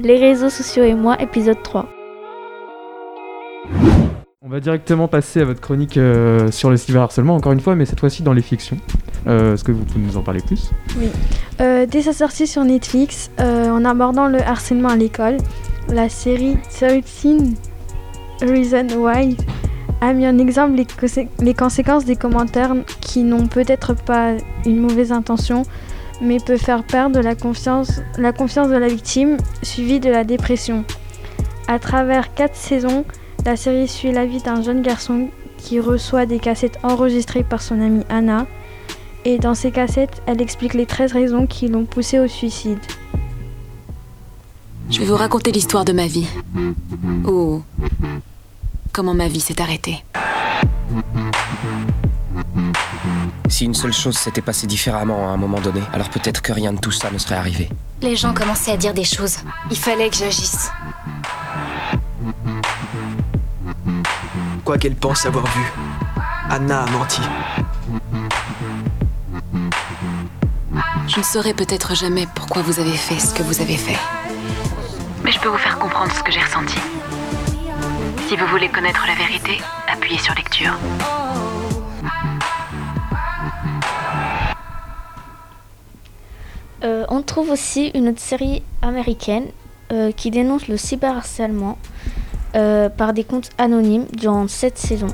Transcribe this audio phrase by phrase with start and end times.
[0.00, 1.88] Les réseaux sociaux et moi, épisode 3.
[4.42, 7.86] On va directement passer à votre chronique euh, sur le cyberharcèlement, encore une fois, mais
[7.86, 8.76] cette fois-ci dans les fictions.
[9.26, 10.70] Euh, Est-ce que vous pouvez nous en parler plus?
[11.60, 15.36] Euh, dès sa sortie sur Netflix, euh, en abordant le harcèlement à l'école,
[15.88, 17.54] la série 13
[18.42, 19.36] Reasons Why
[20.00, 20.82] a mis en exemple
[21.38, 24.32] les conséquences des commentaires qui n'ont peut-être pas
[24.66, 25.62] une mauvaise intention,
[26.20, 30.84] mais peuvent faire perdre la confiance, la confiance de la victime, suivie de la dépression.
[31.68, 33.04] À travers quatre saisons,
[33.44, 37.80] la série suit la vie d'un jeune garçon qui reçoit des cassettes enregistrées par son
[37.80, 38.46] amie Anna.
[39.24, 42.78] Et dans ces cassettes, elle explique les 13 raisons qui l'ont poussé au suicide.
[44.90, 46.28] Je vais vous raconter l'histoire de ma vie.
[47.26, 47.62] Ou
[48.92, 50.04] comment ma vie s'est arrêtée.
[53.48, 56.72] Si une seule chose s'était passée différemment à un moment donné, alors peut-être que rien
[56.72, 57.68] de tout ça ne serait arrivé.
[58.02, 59.38] Les gens commençaient à dire des choses.
[59.70, 60.70] Il fallait que j'agisse.
[64.64, 65.62] Quoi qu'elle pense avoir vu,
[66.48, 67.20] Anna a menti.
[71.06, 73.98] Je ne saurais peut-être jamais pourquoi vous avez fait ce que vous avez fait.
[75.22, 76.78] Mais je peux vous faire comprendre ce que j'ai ressenti.
[78.26, 80.72] Si vous voulez connaître la vérité, appuyez sur lecture.
[87.04, 89.46] Euh, on trouve aussi une autre série américaine
[89.92, 91.78] euh, qui dénonce le cyberharcèlement
[92.54, 95.08] euh, par des comptes anonymes durant cette saison.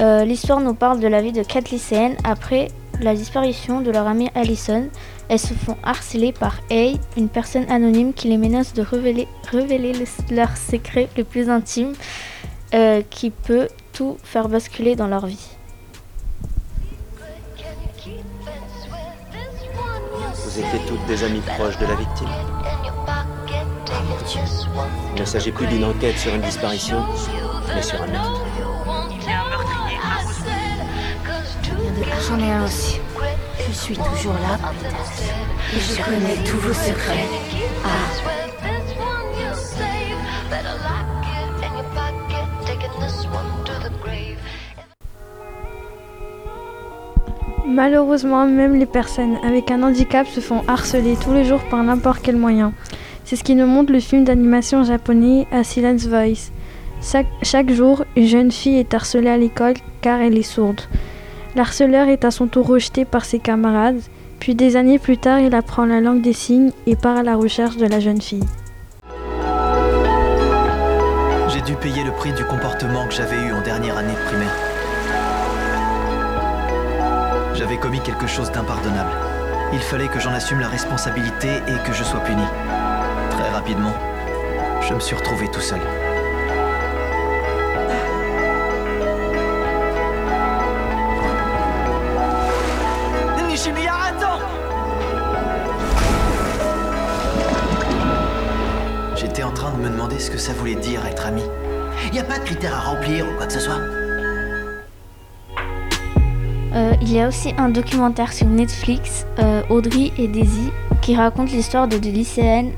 [0.00, 2.66] L'histoire nous parle de la vie de quatre lycéennes après
[3.00, 4.88] la disparition de leur amie Allison.
[5.28, 9.92] Elles se font harceler par A, une personne anonyme qui les menace de révéler, révéler
[9.92, 11.92] le- leur secret le plus intime
[13.08, 15.46] qui peut tout faire basculer dans leur vie.
[20.56, 22.28] Étiez toutes des amies proches de la victime.
[25.16, 27.04] Il ne s'agit plus d'une enquête sur une disparition,
[27.74, 28.40] mais sur un meurtre.
[32.28, 33.00] J'en ai un aussi.
[33.66, 34.58] Je suis toujours là,
[35.74, 37.26] et je connais tous vos secrets.
[47.66, 52.20] Malheureusement, même les personnes avec un handicap se font harceler tous les jours par n'importe
[52.22, 52.74] quel moyen.
[53.24, 56.52] C'est ce qui nous montre le film d'animation japonais A Silence Voice.
[57.42, 60.82] Chaque, jour, une jeune fille est harcelée à l'école car elle est sourde.
[61.56, 64.00] L'harceleur est à son tour rejeté par ses camarades,
[64.40, 67.36] puis des années plus tard, il apprend la langue des signes et part à la
[67.36, 68.44] recherche de la jeune fille.
[71.48, 74.73] J'ai dû payer le prix du comportement que j'avais eu en dernière année de primaire.
[77.64, 79.08] J'avais commis quelque chose d'impardonnable.
[79.72, 82.42] Il fallait que j'en assume la responsabilité et que je sois puni.
[83.30, 83.94] Très rapidement,
[84.86, 85.80] je me suis retrouvé tout seul.
[93.48, 94.40] Nishimiya, attends
[99.16, 101.44] J'étais en train de me demander ce que ça voulait dire être ami.
[102.12, 104.03] Y a pas de critères à remplir ou quoi que ce soit
[106.74, 110.70] Euh, il y a aussi un documentaire sur Netflix, euh, Audrey et Daisy,
[111.02, 112.72] qui raconte l'histoire de deux lycéennes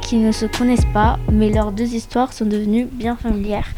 [0.00, 3.68] qui ne se connaissent pas, mais leurs deux histoires sont devenues bien familières.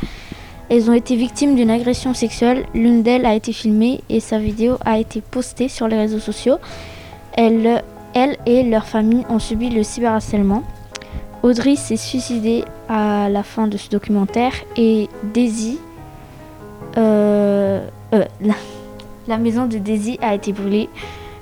[0.68, 4.76] Elles ont été victimes d'une agression sexuelle, l'une d'elles a été filmée et sa vidéo
[4.84, 6.58] a été postée sur les réseaux sociaux.
[7.32, 7.82] Elles,
[8.14, 10.62] elles et leur famille ont subi le cyberharcèlement.
[11.42, 15.78] Audrey s'est suicidée à la fin de ce documentaire et Daisy...
[16.96, 18.24] euh, euh,
[19.28, 20.88] la maison de Daisy a été brûlée.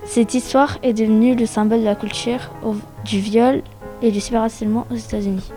[0.05, 3.63] Cette histoire est devenue le symbole de la culture au- du viol
[4.03, 5.51] et du cyberharcèlement aux États-Unis.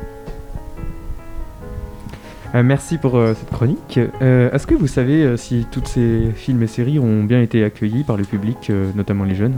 [2.56, 4.00] Euh, Merci pour euh, cette chronique.
[4.22, 7.64] Euh, Est-ce que vous savez euh, si toutes ces films et séries ont bien été
[7.64, 9.54] accueillis par le public, euh, notamment les jeunes?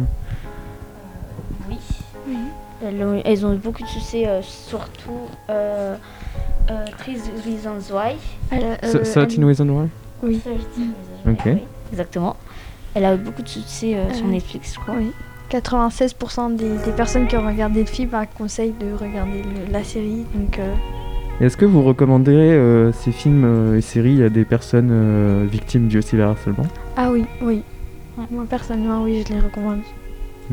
[1.69, 1.77] Oui.
[2.85, 5.11] Elles, ont, elles ont eu beaucoup de succès, euh, surtout
[5.49, 5.95] euh,
[6.69, 8.15] euh, 13 Reasons Why.
[8.53, 9.87] Euh, So- 13 Reasons Why?
[10.23, 10.39] Oui.
[10.39, 10.91] 13 Reasons
[11.29, 11.45] Ok.
[11.45, 11.61] Why, oui,
[11.93, 12.35] exactement.
[12.95, 14.95] Elle a eu beaucoup de succès euh, sur Netflix, je crois.
[14.97, 15.11] Oui.
[15.49, 19.83] 96% des, des personnes qui ont regardé le film bah, conseillent de regarder le- la
[19.83, 20.25] série.
[20.33, 20.73] Donc, euh,
[21.41, 25.87] Est-ce que vous recommanderez euh, ces films euh, et séries à des personnes euh, victimes
[25.87, 26.65] du cyberharcèlement
[26.95, 27.63] Ah oui, oui.
[28.29, 29.79] Moi personnellement, oui, je les recommande.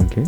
[0.01, 0.19] Ok.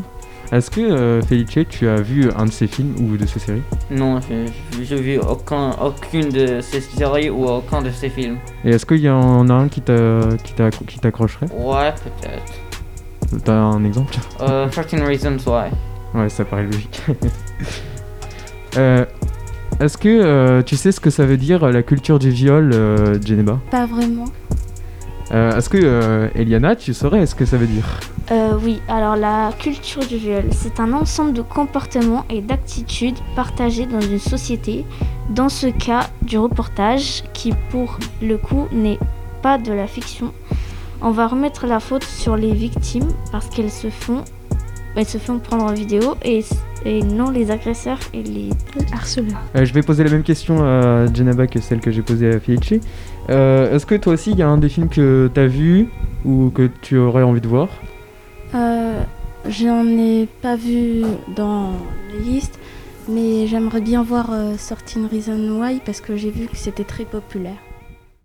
[0.53, 3.63] Est-ce que euh, Felice, tu as vu un de ces films ou de ces séries?
[3.91, 8.39] Non, je j'ai vu aucun, aucune de ces séries ou aucun de ces films.
[8.65, 11.47] Et est-ce qu'il y en a un qui t'a- qui t'a- qui t'accrocherait?
[11.57, 13.43] Ouais, peut-être.
[13.45, 14.15] T'as un exemple?
[14.41, 15.71] Euh, 13 Reasons Why.
[16.15, 17.01] Ouais, ça paraît logique.
[18.77, 19.05] Euh,
[19.81, 23.21] Est-ce que euh, tu sais ce que ça veut dire la culture du viol, euh,
[23.21, 24.27] Geneba Pas vraiment.
[25.33, 27.85] Euh, Est-ce que euh, Eliana, tu saurais ce que ça veut dire?
[28.33, 33.87] Euh, oui, alors la culture du viol, c'est un ensemble de comportements et d'attitudes partagés
[33.87, 34.85] dans une société.
[35.31, 38.99] Dans ce cas, du reportage, qui pour le coup n'est
[39.43, 40.33] pas de la fiction.
[41.01, 44.25] On va remettre la faute sur les victimes parce qu'elles se font,
[44.97, 46.45] elles se font prendre en vidéo et,
[46.85, 48.51] et non les agresseurs et les
[48.93, 49.41] harceleurs.
[49.57, 52.41] Euh, Je vais poser la même question à Geneba que celle que j'ai posée à
[52.41, 52.75] Felice.
[53.31, 55.89] Euh, Est-ce que toi aussi, il y a un des films que tu as vu
[56.25, 57.69] ou que tu aurais envie de voir?
[58.55, 59.01] Euh,
[59.49, 61.03] J'en ai pas vu
[61.35, 61.71] dans
[62.13, 62.59] les listes,
[63.09, 67.05] mais j'aimerais bien voir euh, Sorting Reason Why parce que j'ai vu que c'était très
[67.07, 67.57] populaire.